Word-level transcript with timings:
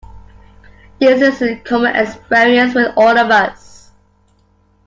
This 0.97 1.21
is 1.21 1.43
a 1.43 1.57
common 1.57 1.95
experience 1.95 2.73
with 2.73 2.91
all 2.97 3.15
of 3.19 3.29
us. 3.29 3.91